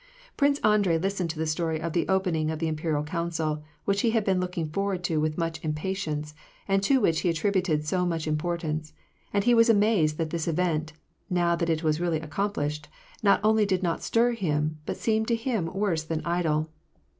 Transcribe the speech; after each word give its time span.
Prince 0.35 0.57
Andrei 0.63 0.97
listened 0.97 1.29
to 1.29 1.37
the 1.37 1.45
story 1.45 1.79
of 1.79 1.93
the 1.93 2.07
opening 2.07 2.49
of 2.49 2.57
the 2.57 2.67
Imperial 2.67 3.03
Council, 3.03 3.61
which 3.85 4.01
he 4.01 4.09
had 4.09 4.25
been 4.25 4.39
looking 4.39 4.67
forward 4.67 5.03
to 5.03 5.17
with 5.21 5.35
so 5.35 5.39
much 5.39 5.63
impatience, 5.63 6.33
and 6.67 6.81
to 6.81 6.99
which 6.99 7.19
he 7.19 7.29
attributed 7.29 7.85
so 7.85 8.03
much 8.03 8.25
im 8.25 8.35
portance; 8.35 8.93
and 9.31 9.43
he 9.43 9.53
was 9.53 9.69
amazed 9.69 10.17
that 10.17 10.31
this 10.31 10.47
event, 10.47 10.93
now 11.29 11.55
that 11.55 11.69
it 11.69 11.83
was 11.83 12.01
really 12.01 12.19
accomplished, 12.19 12.87
not 13.21 13.39
only 13.43 13.63
did 13.63 13.83
not 13.83 14.01
stir 14.01 14.31
him, 14.31 14.79
but 14.87 14.97
seemed 14.97 15.27
to 15.27 15.35
him 15.35 15.67
worse 15.67 16.01
than 16.01 16.25
idle. 16.25 16.71